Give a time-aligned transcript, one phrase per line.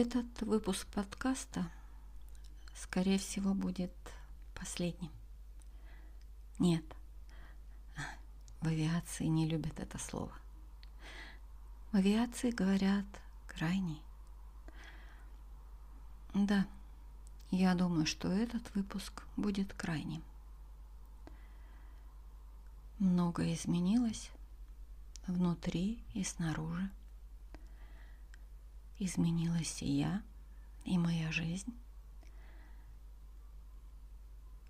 [0.00, 1.68] Этот выпуск подкаста,
[2.72, 3.90] скорее всего, будет
[4.54, 5.10] последним.
[6.60, 6.84] Нет,
[8.60, 10.30] в авиации не любят это слово.
[11.90, 13.06] В авиации говорят
[13.48, 14.00] крайний.
[16.32, 16.68] Да,
[17.50, 20.22] я думаю, что этот выпуск будет крайним.
[23.00, 24.30] Многое изменилось
[25.26, 26.88] внутри и снаружи.
[28.98, 30.22] Изменилась и я,
[30.84, 31.72] и моя жизнь.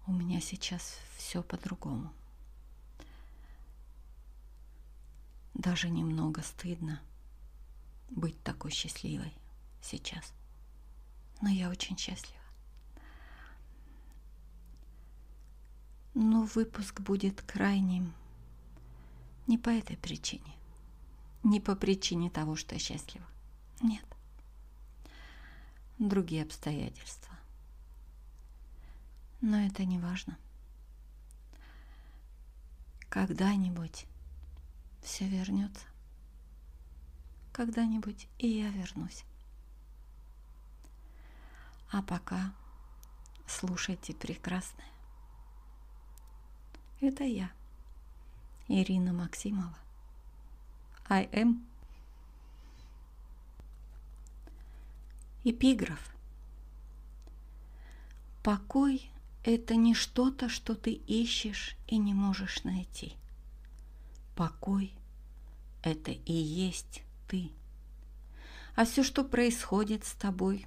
[0.07, 2.13] У меня сейчас все по-другому.
[5.55, 7.01] Даже немного стыдно
[8.11, 9.33] быть такой счастливой
[9.81, 10.33] сейчас.
[11.41, 12.39] Но я очень счастлива.
[16.15, 18.13] Но выпуск будет крайним
[19.47, 20.55] не по этой причине.
[21.43, 23.27] Не по причине того, что я счастлива.
[23.81, 24.05] Нет.
[25.99, 27.35] Другие обстоятельства.
[29.41, 30.39] Но это не важно.
[33.09, 34.07] Когда-нибудь
[35.03, 35.87] все вернется.
[37.53, 39.25] Когда-нибудь и я вернусь.
[41.91, 42.53] А пока
[43.47, 44.87] слушайте прекрасное.
[47.01, 47.51] Это я,
[48.69, 49.79] Ирина Максимова.
[51.09, 51.68] I am.
[55.51, 56.15] Эпиграф.
[58.43, 59.11] Покой–
[59.45, 63.15] это не что-то, что ты ищешь и не можешь найти.
[64.37, 64.93] Покой–
[65.83, 67.51] это и есть ты.
[68.75, 70.67] А все, что происходит с тобой,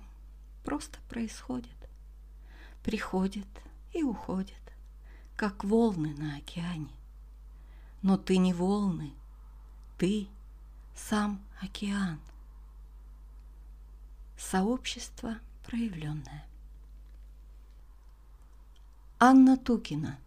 [0.63, 1.77] просто происходит.
[2.83, 3.47] Приходит
[3.93, 4.55] и уходит
[5.35, 6.95] как волны на океане.
[8.01, 9.13] Но ты не волны,
[9.99, 10.27] ты
[10.95, 12.19] сам океан.
[14.49, 16.45] Сообщество проявленное.
[19.19, 20.19] Анна Тукина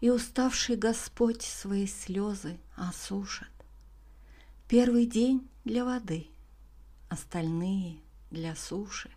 [0.00, 3.48] И уставший Господь свои слезы осушит.
[4.68, 6.28] Первый день для воды,
[7.08, 7.98] остальные
[8.30, 9.10] для суши.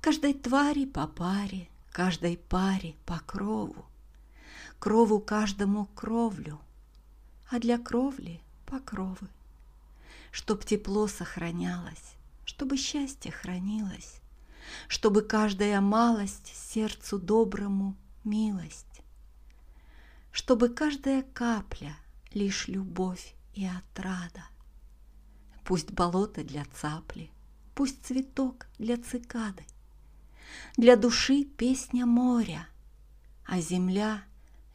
[0.00, 3.86] Каждой твари по паре– каждой паре по крову,
[4.78, 6.60] крову каждому кровлю,
[7.50, 9.26] а для кровли покровы,
[10.30, 14.20] чтоб тепло сохранялось, чтобы счастье хранилось,
[14.88, 19.02] чтобы каждая малость сердцу доброму милость,
[20.32, 21.96] чтобы каждая капля
[22.32, 24.44] лишь любовь и отрада.
[25.64, 27.30] Пусть болото для цапли,
[27.74, 29.64] пусть цветок для цикады–
[30.76, 32.68] для души песня моря,
[33.44, 34.22] а земля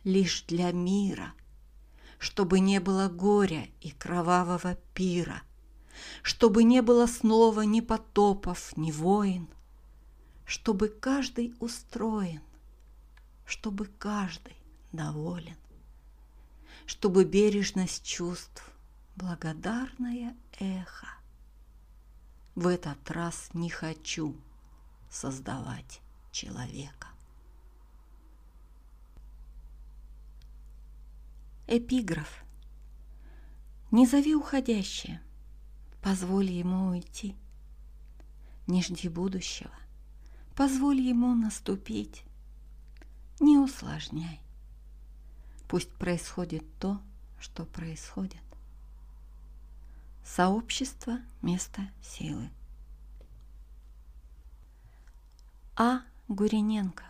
[0.04, 1.34] лишь для мира,
[2.24, 5.44] чтобы не было горя и кровавого пира,
[6.22, 9.50] чтобы не было снова ни потопов, ни войн,
[10.46, 12.42] чтобы каждый устроен,
[13.46, 14.56] чтобы каждый
[14.94, 15.58] доволен,
[16.86, 18.72] чтобы бережность чувств,
[19.18, 21.10] благодарное эхо.
[22.56, 24.34] В этот раз не хочу–
[25.12, 26.00] создавать
[26.32, 27.10] человека.
[31.66, 32.44] Эпиграф.
[33.90, 35.22] Не зови уходящее,
[36.02, 37.38] позволь ему уйти.
[38.68, 39.72] Не жди будущего,
[40.56, 42.26] позволь ему наступить.
[43.40, 44.42] Не усложняй.
[45.70, 47.02] Пусть происходит то,
[47.40, 48.42] что происходит.
[50.26, 52.50] Сообщество– место силы.
[55.76, 56.02] А.
[56.28, 57.04] Гуриненко.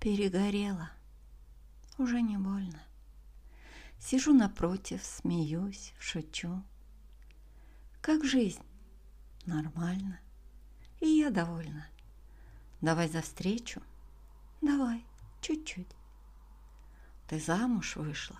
[0.00, 0.90] Перегорела.
[1.98, 2.80] Уже не больно.
[3.98, 6.62] Сижу напротив, смеюсь, шучу.
[8.00, 8.62] Как жизнь?
[9.46, 10.20] Нормально.
[11.00, 11.86] И я довольна.
[12.80, 13.82] Давай за встречу.
[14.60, 15.04] Давай,
[15.40, 15.96] чуть-чуть.
[17.26, 18.38] Ты замуж вышла?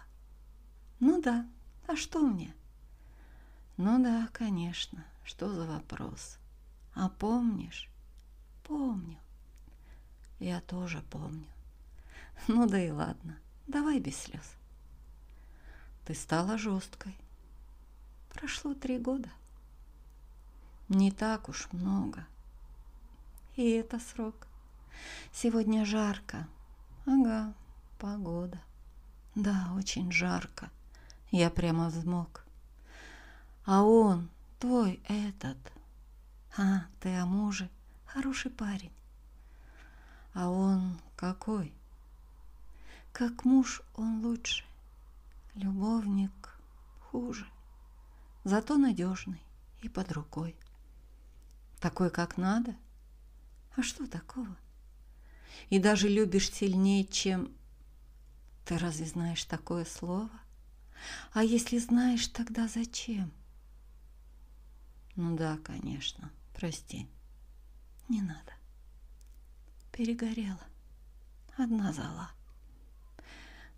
[1.01, 1.45] Ну да,
[1.89, 2.55] а что мне?
[3.77, 6.39] Ну да, конечно, что за вопрос?
[6.95, 7.91] А помнишь?
[8.63, 9.19] Помню.
[10.39, 11.47] Я тоже помню.
[12.47, 13.37] Ну да и ладно,
[13.69, 14.55] давай без слез.
[16.05, 17.17] Ты стала жесткой.
[18.31, 19.31] Прошло три года.
[20.89, 22.27] Не так уж много.
[23.57, 24.47] И это срок.
[25.33, 26.49] Сегодня жарко.
[27.07, 27.53] Ага,
[27.99, 28.61] погода.
[29.35, 30.71] Да, очень жарко.
[31.31, 32.45] Я прямо взмок.
[33.65, 35.59] А он, твой этот,
[36.57, 37.69] а, ты о муже.
[38.07, 38.93] Хороший парень.
[40.33, 41.75] А он какой?
[43.13, 44.65] Как муж он лучше.
[45.55, 46.59] Любовник
[47.01, 47.47] хуже.
[48.45, 49.43] зато надежный
[49.83, 50.57] и под рукой.
[51.81, 52.77] Такой, как надо?
[53.77, 54.57] А что такого?
[55.71, 57.53] И даже любишь сильнее, чем...
[58.65, 60.31] Ты разве знаешь такое слово?
[61.33, 63.33] А если знаешь, тогда зачем?
[65.17, 67.09] Ну да, конечно, прости.
[68.09, 68.53] Не надо.
[69.93, 70.67] Перегорела.
[71.57, 72.31] Одна зала.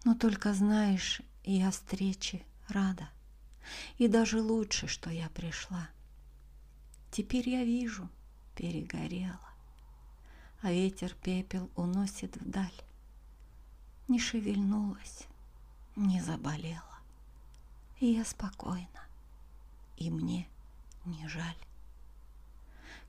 [0.04, 3.08] Но только знаешь, я встрече рада.
[3.98, 5.88] И даже лучше, что я пришла.
[7.10, 8.08] Теперь я вижу,
[8.54, 9.38] перегорела.
[10.62, 12.72] А ветер пепел уносит вдаль.
[14.08, 15.26] Не шевельнулась,
[15.96, 16.82] не заболела.
[18.00, 19.06] И я спокойна,
[19.96, 20.48] и мне
[21.04, 21.56] не жаль.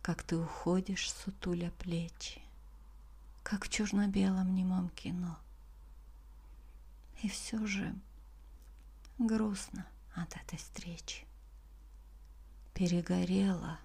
[0.01, 2.41] Как ты уходишь, сутуля плечи,
[3.43, 5.37] Как в черно-белом немом кино.
[7.21, 7.93] И все же
[9.19, 9.85] грустно
[10.15, 11.25] от этой встречи.
[12.73, 13.79] Перегорела,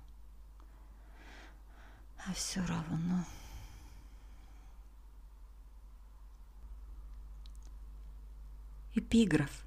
[2.27, 3.25] а все равно...
[8.95, 9.67] Эпиграф.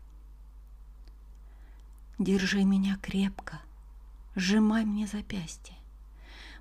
[2.18, 3.62] Держи меня крепко,
[4.34, 5.76] сжимай мне запястье.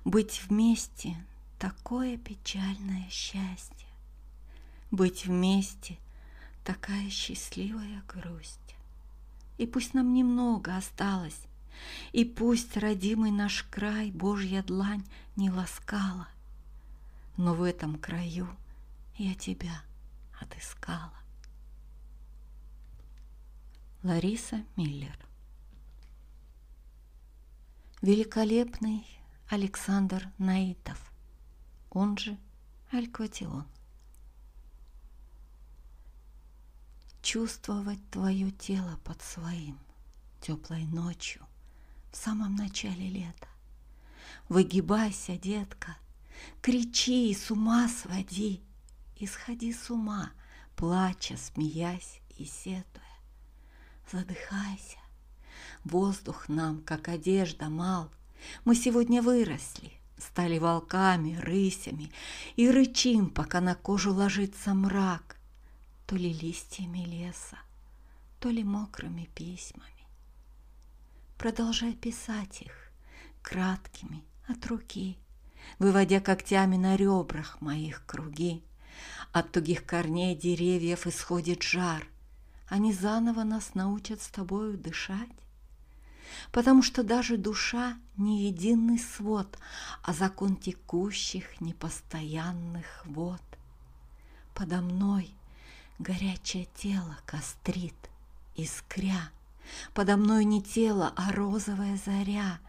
[0.05, 1.17] Быть вместе—
[1.57, 3.87] такое печальное счастье.
[4.91, 5.97] Быть вместе—
[6.63, 8.75] такая счастливая грусть.
[9.57, 11.41] И пусть нам немного осталось,
[12.11, 16.27] И пусть родимый наш край Божья длань не ласкала,
[17.37, 18.49] Но в этом краю
[19.15, 19.81] я тебя
[20.41, 21.13] отыскала.
[24.03, 25.17] Лариса Миллер
[28.01, 29.05] Великолепный
[29.49, 31.11] Александр Наитов,
[31.89, 32.37] он же
[32.91, 33.65] Алькватион.
[37.21, 39.77] Чувствовать твое тело под своим
[40.41, 41.45] теплой ночью
[42.11, 43.47] в самом начале лета.
[44.47, 45.97] Выгибайся, детка,
[46.61, 48.61] кричи, с ума своди,
[49.17, 50.31] и сходи с ума,
[50.75, 53.09] плача, смеясь и сетуя
[54.11, 54.97] задыхайся.
[55.83, 58.09] Воздух нам, как одежда, мал.
[58.65, 62.11] Мы сегодня выросли, стали волками, рысями
[62.55, 65.37] и рычим, пока на кожу ложится мрак,
[66.09, 67.59] то ли листьями леса,
[68.39, 70.07] то ли мокрыми письмами.
[71.37, 72.91] Продолжай писать их
[73.43, 75.19] краткими от руки,
[75.77, 78.63] выводя когтями на ребрах моих круги.
[79.31, 82.07] От тугих корней деревьев исходит жар—
[82.69, 85.29] они заново нас научат с тобою дышать.
[86.51, 89.57] Потому что даже душа не единый свод,
[90.03, 93.41] а закон текущих непостоянных вод.
[94.53, 95.33] Подо мной
[95.99, 97.95] горячее тело кострит,
[98.55, 99.31] искря.
[99.93, 102.59] Подо мной не тело, а розовая заря.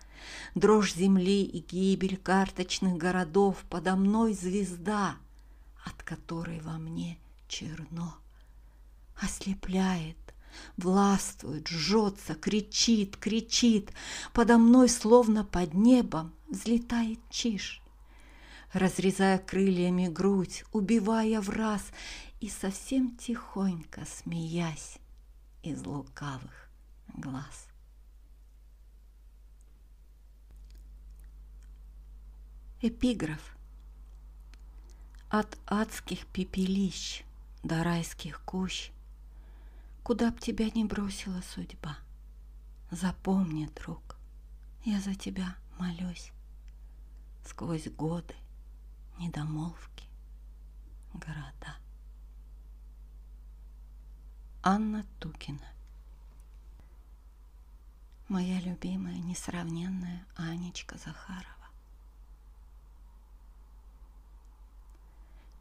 [0.54, 5.16] Дрожь земли и гибель карточных городов, Подо мной звезда,
[5.84, 7.18] от которой во мне
[7.48, 8.16] черно
[9.16, 10.16] ослепляет,
[10.76, 13.92] властвует, жжется, кричит, кричит.
[14.32, 17.82] Подо мной, словно под небом, взлетает чиж,
[18.72, 21.82] разрезая крыльями грудь, убивая в раз
[22.40, 24.98] и совсем тихонько смеясь
[25.62, 26.70] из лукавых
[27.14, 27.68] глаз.
[32.82, 33.56] Эпиграф
[35.28, 37.24] От адских пепелищ
[37.62, 38.90] до райских кущ–
[40.02, 41.96] Куда б тебя ни бросила судьба,
[42.90, 44.16] Запомни, друг,
[44.84, 46.32] я за тебя молюсь
[47.46, 48.34] Сквозь годы,
[49.18, 50.04] недомолвки,
[51.12, 51.79] города.
[54.62, 55.72] Анна Тукина
[58.28, 61.70] Моя любимая, несравненная Анечка Захарова.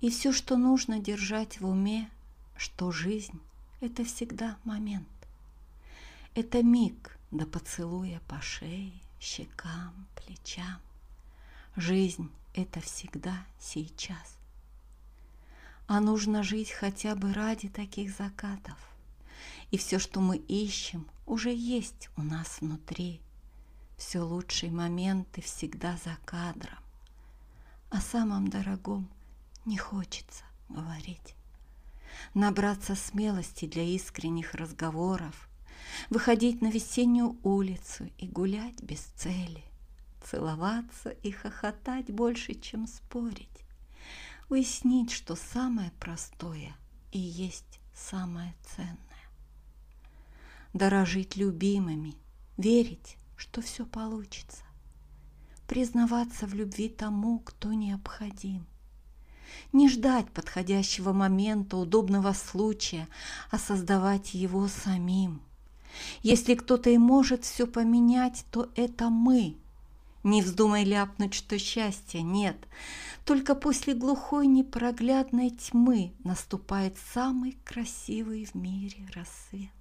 [0.01, 2.09] И все, что нужно держать в уме,
[2.57, 3.39] что жизнь
[3.79, 5.07] это всегда момент.
[6.35, 8.91] Это миг до поцелуя по шее,
[9.21, 10.81] щекам, плечам.
[11.77, 14.37] Жизнь— это всегда сейчас.
[15.87, 18.88] А нужно жить хотя бы ради таких закатов.
[19.71, 23.21] И все, что мы ищем, уже есть у нас внутри.
[23.97, 26.79] Все лучшие моменты всегда за кадром.
[27.89, 29.09] О самом дорогом
[29.65, 31.35] не хочется говорить
[32.33, 35.49] набраться смелости для искренних разговоров,
[36.09, 39.63] выходить на весеннюю улицу и гулять без цели,
[40.23, 43.47] целоваться и хохотать больше, чем спорить,
[44.49, 46.75] уяснить, что самое простое
[47.11, 48.97] и есть самое ценное.
[50.73, 52.15] Дорожить любимыми,
[52.57, 54.63] верить, что все получится,
[55.67, 58.67] признаваться в любви тому, кто необходим,
[59.73, 63.07] не ждать подходящего момента, удобного случая,
[63.49, 65.41] а создавать его самим.
[66.21, 69.57] Если кто-то и может все поменять, то это мы.
[70.23, 72.57] Не вздумай ляпнуть, что счастья нет.
[73.25, 79.71] Только после глухой непроглядной тьмы наступает самый красивый в мире рассвет.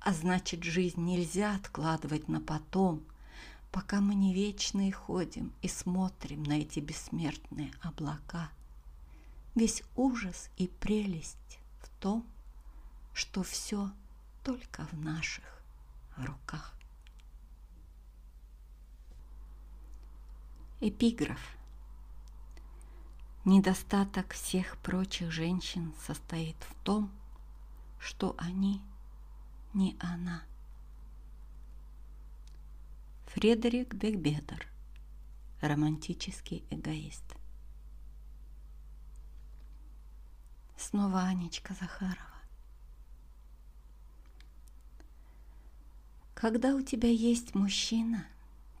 [0.00, 3.02] А значит, жизнь нельзя откладывать на потом,
[3.72, 8.50] пока мы не вечные ходим и смотрим на эти бессмертные облака.
[9.54, 12.26] Весь ужас и прелесть в том,
[13.12, 13.90] что все
[14.44, 15.44] только в наших
[16.16, 16.74] руках.
[20.80, 21.40] Эпиграф.
[23.44, 27.10] Недостаток всех прочих женщин состоит в том,
[27.98, 28.80] что они
[29.78, 30.42] не она.
[33.26, 34.66] Фредерик Бекбедер.
[35.60, 37.24] Романтический эгоист.
[40.76, 42.18] Снова Анечка Захарова.
[46.34, 48.26] Когда у тебя есть мужчина,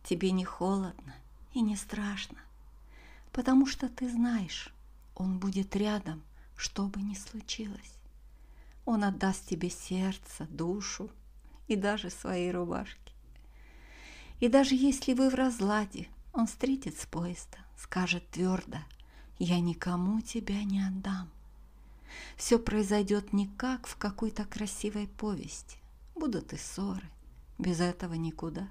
[0.02, 1.14] тебе не холодно
[1.54, 2.38] и не страшно,
[3.32, 4.72] потому что ты знаешь,
[5.14, 6.22] он будет рядом,
[6.56, 7.97] что бы ни случилось.
[8.90, 11.10] Он отдаст тебе сердце, душу
[11.66, 13.12] и даже свои рубашки.
[14.40, 18.78] И даже если вы в разладе, он встретит с поезда, скажет твердо,
[19.38, 21.28] «Я никому тебя не отдам».
[22.38, 25.76] Все произойдет не как в какой-то красивой повести.
[26.14, 27.10] Будут и ссоры.
[27.58, 28.68] Без этого никуда.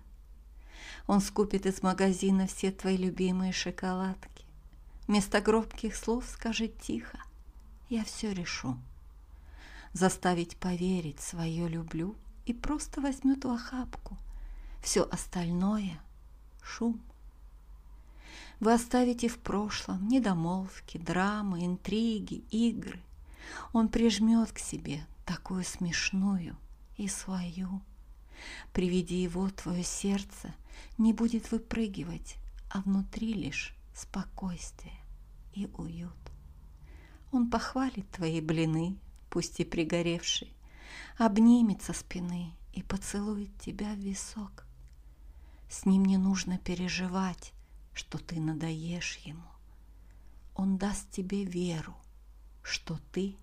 [1.06, 4.46] Он скупит из магазина все твои любимые шоколадки.
[5.08, 7.20] Вместо гробких слов скажет тихо
[7.88, 8.80] «Я все решу»
[9.98, 14.18] заставить поверить свое люблю и просто возьмет в охапку.
[14.82, 16.00] Все остальное—
[16.62, 17.02] шум.
[18.60, 23.00] Вы оставите в прошлом недомолвки, драмы, интриги, игры.
[23.74, 26.56] Он прижмет к себе такую смешную
[26.98, 27.82] и свою.
[28.74, 30.54] Приведи его твое сердце,
[30.98, 32.38] не будет выпрыгивать,
[32.70, 34.94] а внутри лишь спокойствие
[35.54, 36.14] и уют.
[37.32, 38.98] Он похвалит твои блины,
[39.38, 40.52] пусть и пригоревший,
[41.16, 44.66] обнимет со спины и поцелует тебя в висок.
[45.70, 47.54] С ним не нужно переживать,
[47.94, 49.48] что ты надоешь ему.
[50.56, 51.96] Он даст тебе веру,
[52.64, 53.36] что ты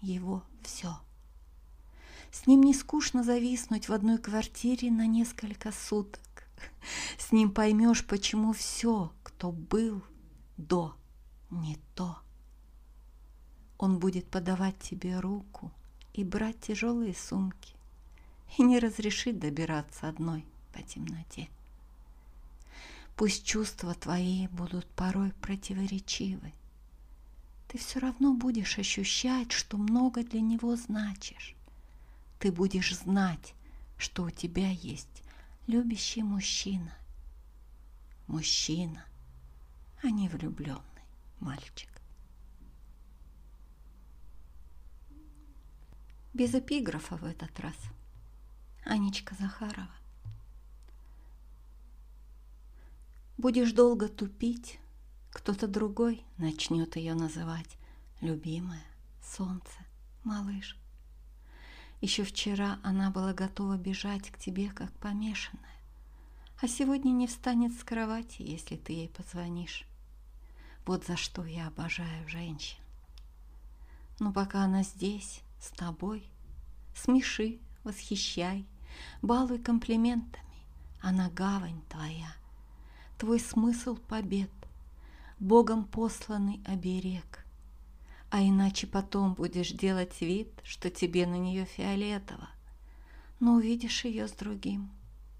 [0.00, 0.98] его все.
[2.32, 6.48] С ним не скучно зависнуть в одной квартире на несколько суток.
[7.18, 10.02] С ним поймешь, почему все, кто был
[10.56, 10.96] до,
[11.50, 12.18] не то.
[13.78, 15.70] Он будет подавать тебе руку
[16.14, 17.74] и брать тяжелые сумки
[18.56, 21.48] и не разрешит добираться одной по темноте.
[23.16, 26.52] Пусть чувства твои будут порой противоречивы,
[27.68, 31.54] ты все равно будешь ощущать, что много для него значишь.
[32.38, 33.54] Ты будешь знать,
[33.98, 35.22] что у тебя есть
[35.66, 36.92] любящий мужчина.
[38.26, 39.04] Мужчина,
[40.02, 40.82] а не влюбленный
[41.40, 41.95] мальчик.
[46.36, 47.76] Без эпиграфа в этот раз.
[48.84, 49.90] Анечка Захарова.
[53.38, 54.78] Будешь долго тупить,
[55.32, 57.78] кто-то другой начнет ее называть
[58.20, 58.84] любимая,
[59.22, 59.78] солнце,
[60.24, 60.76] малыш.
[62.02, 65.64] Еще вчера она была готова бежать к тебе, как помешанная,
[66.60, 69.86] а сегодня не встанет с кровати, если ты ей позвонишь.
[70.84, 72.78] Вот за что я обожаю женщин.
[74.18, 76.28] Но пока она здесь, с тобой.
[76.94, 78.66] Смеши, восхищай,
[79.22, 80.44] балуй комплиментами.
[81.02, 82.32] Она гавань твоя,
[83.18, 84.50] твой смысл побед,
[85.38, 87.44] Богом посланный оберег.
[88.30, 92.48] А иначе потом будешь делать вид, что тебе на нее фиолетово,
[93.38, 94.90] но увидишь ее с другим,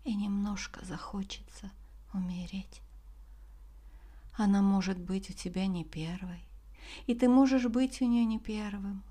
[0.04, 1.72] и немножко захочется
[2.12, 2.80] умереть.
[4.34, 6.44] Она может быть у тебя не первой,
[7.06, 9.02] и ты можешь быть у нее не первым,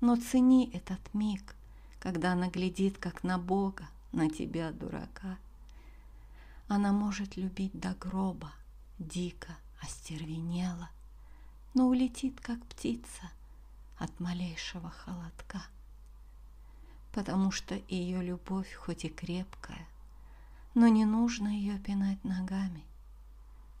[0.00, 1.54] но цени этот миг,
[1.98, 5.38] когда она глядит, как на Бога, на тебя, дурака.
[6.68, 8.52] Она может любить до гроба,
[8.98, 10.90] дико, остервенела,
[11.74, 13.30] но улетит, как птица,
[13.98, 15.62] от малейшего холодка.
[17.12, 19.86] Потому что ее любовь хоть и крепкая,
[20.74, 22.84] но не нужно ее пинать ногами.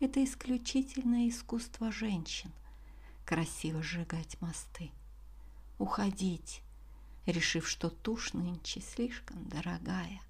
[0.00, 2.52] Это исключительное искусство женщин–
[3.24, 4.90] красиво сжигать мосты–
[5.78, 6.62] уходить,
[7.26, 10.20] решив, что тушь нынче слишком дорогая.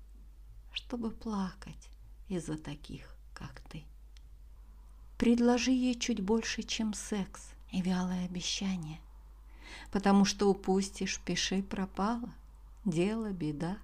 [0.75, 1.89] чтобы плакать
[2.29, 3.85] из-за таких, как ты.
[5.17, 9.01] Предложи ей чуть больше, чем секс и вялое обещание,
[9.93, 12.29] потому что упустишь, пиши пропало,
[12.85, 13.79] дело беда.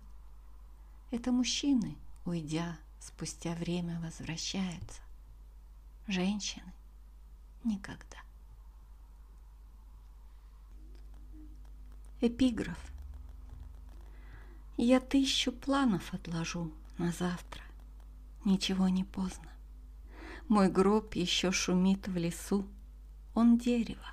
[1.10, 5.00] Это мужчины, уйдя, спустя время возвращаются.
[6.06, 6.72] Женщины
[7.64, 8.18] никогда.
[12.22, 12.78] Эпиграф.
[14.76, 17.62] Я тысячу планов отложу на завтра.
[18.44, 19.50] Ничего не поздно.
[20.46, 22.66] Мой гроб еще шумит в лесу.
[23.34, 24.06] Он дерево,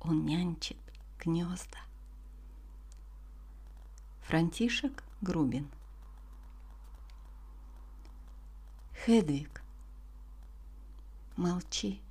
[0.00, 0.76] он нянчит
[1.18, 1.78] гнезда.
[4.26, 5.70] Франтишек Грубин
[9.04, 9.62] Хедвиг,
[11.36, 12.02] молчи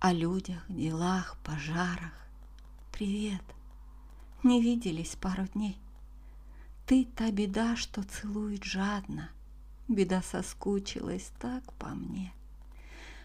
[0.00, 2.14] о людях, делах, пожарах.
[2.90, 3.42] Привет,
[4.46, 5.78] не виделись пару дней.
[6.86, 9.30] Ты та беда, что целует жадно.
[9.88, 12.32] Беда соскучилась так по мне.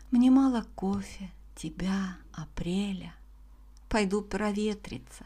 [0.09, 3.13] Мне мало кофе, тебя, апреля.
[3.87, 5.25] Пойду проветриться,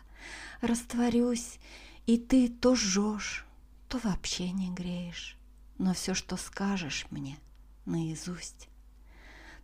[0.61, 1.59] растворюсь,
[2.05, 3.45] и ты то жжешь,
[3.87, 5.37] то вообще не греешь.
[5.77, 7.37] Но все, что скажешь мне,
[7.85, 8.69] наизусть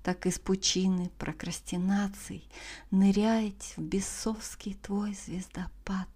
[0.03, 2.47] так из пучины прокрастинаций
[2.89, 6.09] Нырять в бесовский твой звездопад.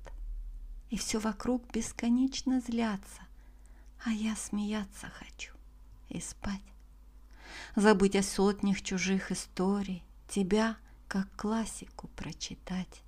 [0.89, 3.22] И все вокруг бесконечно злятся,
[4.04, 5.54] А я смеяться хочу
[6.10, 6.62] и спать.
[7.75, 10.77] Забыть о сотнях чужих историй, Тебя,
[11.08, 13.01] как классику, прочитать.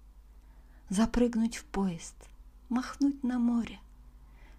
[0.89, 2.15] Запрыгнуть в поезд,
[2.69, 3.79] махнуть на море,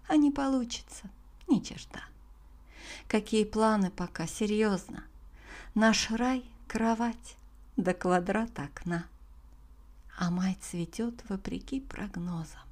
[0.07, 1.09] А не получится
[1.47, 2.03] ни черта.
[3.07, 5.03] Какие планы пока, серьезно,
[5.75, 7.37] Наш рай— кровать,
[7.77, 9.05] да квадрат окна.
[10.17, 12.67] А май цветет вопреки прогнозам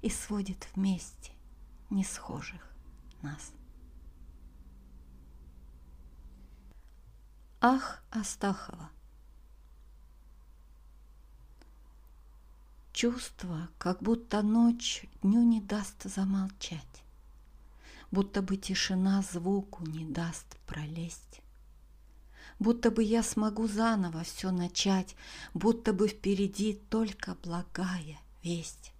[0.00, 1.32] И сводит вместе
[1.90, 2.66] не схожих
[3.20, 3.52] нас.
[7.60, 8.90] Ах, Астахова!
[12.92, 17.02] Чувство, как будто ночь дню не даст замолчать,
[18.10, 21.41] Будто бы тишина звуку не даст пролезть
[22.58, 25.16] будто бы я смогу заново все начать,
[25.54, 28.92] будто бы впереди только благая весть.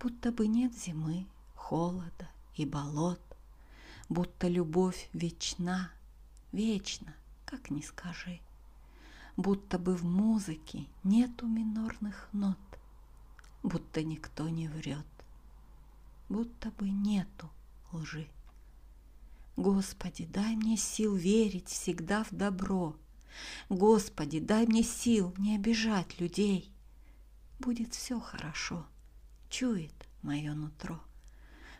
[0.00, 3.20] Будто бы нет зимы, холода и болот,
[4.08, 5.90] будто любовь вечна,
[6.52, 8.40] вечна, как ни скажи,
[9.36, 12.58] будто бы в музыке нету минорных нот,
[13.62, 15.06] будто никто не врет,
[16.28, 17.50] будто бы нету
[17.92, 18.28] лжи.
[19.56, 22.94] Господи, дай мне сил верить всегда в добро.
[23.70, 26.70] Господи, дай мне сил не обижать людей.
[27.58, 28.86] Будет все хорошо,
[29.48, 31.00] чует мое нутро.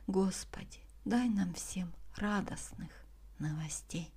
[0.06, 2.90] Господи, дай нам всем радостных
[3.38, 4.10] новостей.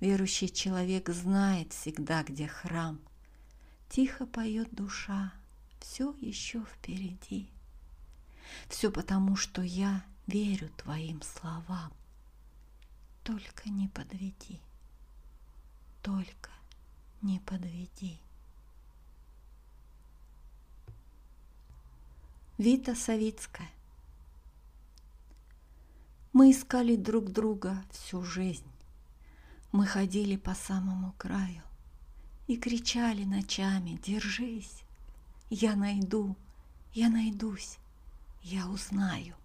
[0.00, 3.00] Верующий человек знает всегда, где храм.
[3.88, 5.32] Тихо поет душа,
[5.80, 7.48] все еще впереди.
[8.68, 11.92] Все потому, что я верю твоим словам.
[13.24, 14.60] Только не подведи,
[16.02, 16.50] только
[17.22, 18.18] не подведи.
[22.58, 23.70] Вита Савицкая
[26.32, 28.70] Мы искали друг друга всю жизнь.
[29.70, 31.62] Мы ходили по самому краю
[32.46, 34.82] и кричали ночами «Держись!
[35.48, 36.36] Я найду,
[36.92, 37.78] я найдусь,
[38.42, 39.36] я узнаю!»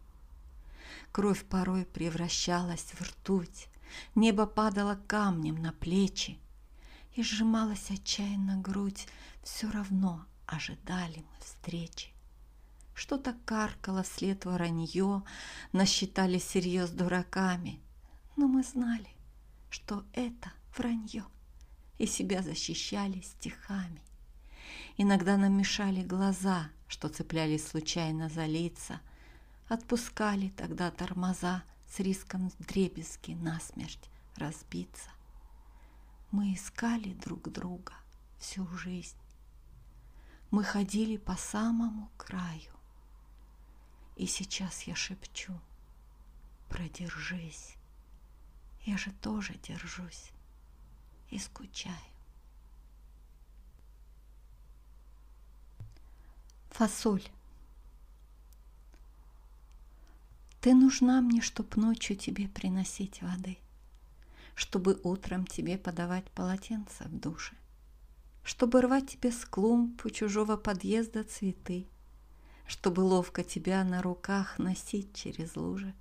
[1.17, 3.69] Кровь порой превращалась в ртуть,
[4.13, 6.37] Небо падало камнем на плечи,
[7.15, 9.07] И сжималась отчаянно грудь,
[9.41, 12.09] Все равно ожидали мы встречи.
[12.93, 15.23] Что-то каркало вслед воронье,
[15.71, 17.79] Насчитали серьез дураками,
[18.35, 19.09] Но мы знали,
[19.71, 21.25] что это вранье,
[21.97, 24.03] И себя защищали стихами.
[24.97, 29.01] Иногда нам мешали глаза, что цеплялись случайно за лица,
[29.67, 35.09] Отпускали тогда тормоза с риском дребезги насмерть разбиться.
[36.31, 37.93] Мы искали друг друга
[38.39, 39.17] всю жизнь.
[40.51, 42.73] Мы ходили по самому краю.
[44.15, 45.59] И сейчас я шепчу,
[46.69, 47.75] продержись.
[48.85, 50.31] Я же тоже держусь
[51.29, 51.93] и скучаю.
[56.69, 57.27] Фасоль.
[60.67, 63.57] Ты нужна мне, чтоб ночью тебе приносить воды,
[64.53, 67.55] Чтобы утром тебе подавать полотенце в душе,
[68.43, 71.87] Чтобы рвать тебе с клумб у чужого подъезда цветы,
[72.67, 75.95] Чтобы ловко тебя на руках носить через лужи.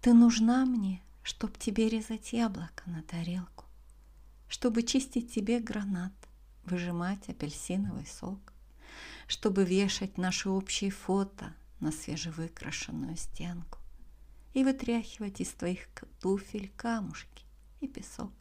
[0.00, 3.66] Ты нужна мне, чтоб тебе резать яблоко на тарелку,
[4.48, 6.14] чтобы чистить тебе гранат,
[6.64, 8.54] выжимать апельсиновый сок,
[9.26, 13.78] чтобы вешать наши общие фото на свежевыкрашенную стенку
[14.54, 15.88] и вытряхивать из твоих
[16.20, 17.44] туфель камушки
[17.80, 18.32] и песок.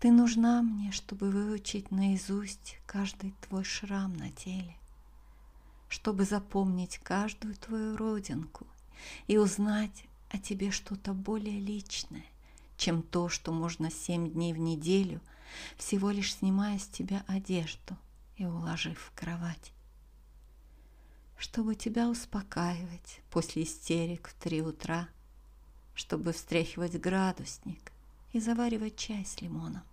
[0.00, 4.76] Ты нужна мне, чтобы выучить наизусть каждый твой шрам на теле,
[5.88, 8.66] чтобы запомнить каждую твою родинку
[9.28, 12.26] и узнать о тебе что-то более личное,
[12.76, 15.20] чем то, что можно семь дней в неделю,
[15.76, 17.96] всего лишь снимая с тебя одежду
[18.36, 19.72] и уложив в кровать.
[21.38, 25.08] Чтобы тебя успокаивать после истерик в три утра,
[25.94, 27.92] чтобы встряхивать градусник
[28.32, 29.84] и заваривать чай с лимоном,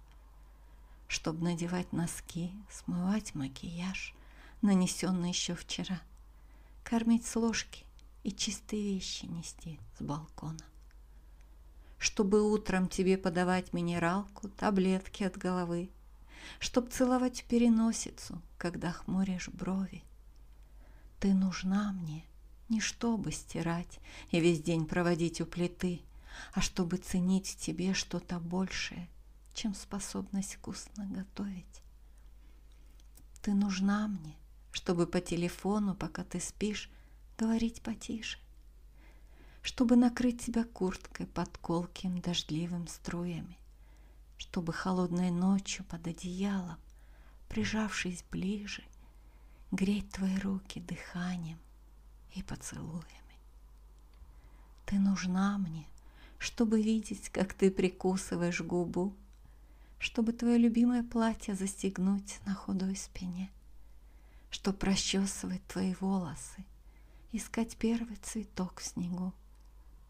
[1.08, 4.16] чтобы надевать носки, смывать макияж,
[4.64, 6.02] нанесенный еще вчера,
[6.84, 7.86] кормить с ложки
[8.24, 10.66] и чистые вещи нести с балкона.
[12.00, 15.92] Чтобы утром тебе подавать минералку, таблетки от головы,
[16.60, 20.04] Чтоб целовать переносицу, когда хмуришь брови.
[21.20, 22.26] Ты нужна мне
[22.70, 24.00] не чтобы стирать
[24.32, 26.02] и весь день проводить у плиты,
[26.54, 29.08] а чтобы ценить в тебе что-то большее,
[29.54, 31.82] чем способность вкусно готовить.
[33.42, 34.36] Ты нужна мне,
[34.72, 36.90] чтобы по телефону, пока ты спишь,
[37.38, 38.40] говорить потише,
[39.62, 43.58] чтобы накрыть тебя курткой под колким дождливым струями,
[44.38, 46.78] чтобы холодной ночью под одеялом,
[47.48, 48.84] прижавшись ближе,
[49.76, 51.60] греть твои руки дыханием
[52.34, 53.04] и поцелуями.
[54.86, 55.86] Ты нужна мне,
[56.38, 59.14] чтобы видеть, как ты прикусываешь губу,
[60.00, 63.52] чтобы твое любимое платье застегнуть на худой спине,
[64.50, 66.66] чтобы расчесывать твои волосы,
[67.32, 69.34] искать первый цветок в снегу,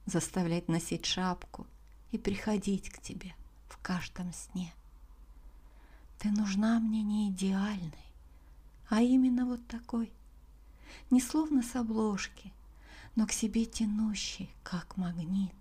[0.06, 1.65] заставлять носить шапку
[2.12, 3.34] и приходить к тебе
[3.67, 4.73] в каждом сне.
[6.19, 8.06] Ты нужна мне не идеальной,
[8.89, 10.12] а именно вот такой,
[11.10, 12.54] не словно с обложки,
[13.15, 15.56] но к себе тянущей, как магнит.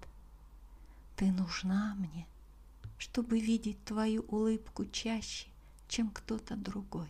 [1.16, 2.26] Ты нужна мне,
[2.98, 5.48] чтобы видеть твою улыбку чаще,
[5.88, 7.08] чем кто-то другой.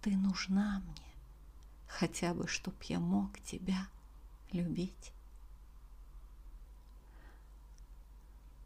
[0.00, 1.12] Ты нужна мне,
[1.86, 3.86] хотя бы, чтоб я мог тебя
[4.52, 5.12] любить.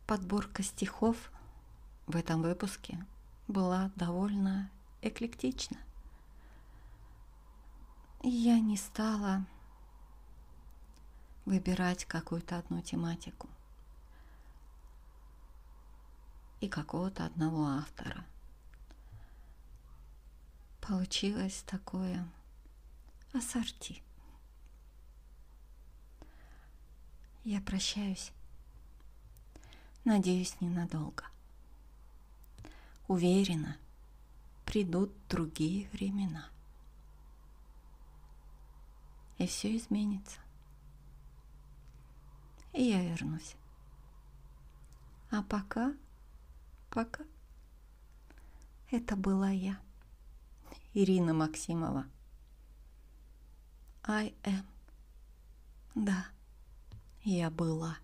[0.06, 1.16] Подборка стихов
[2.06, 3.04] в этом выпуске
[3.48, 4.70] была довольно
[5.02, 5.78] эклектична.
[8.28, 9.46] Я не стала
[11.44, 13.48] выбирать какую-то одну тематику
[16.60, 18.24] и какого-то одного автора.
[20.80, 22.26] Получилось такое
[23.32, 24.02] ассорти.
[27.44, 28.32] Я прощаюсь.
[30.04, 31.22] Надеюсь, ненадолго.
[33.06, 33.76] Уверена,
[34.64, 36.50] придут другие времена.
[39.38, 40.38] И все изменится.
[42.72, 43.56] И я вернусь.
[45.30, 45.94] А пока,
[46.90, 47.24] пока,
[48.90, 49.78] это была я,
[50.94, 52.06] Ирина Максимова.
[54.04, 54.64] I am.
[55.94, 56.26] Да,
[57.24, 57.96] я была.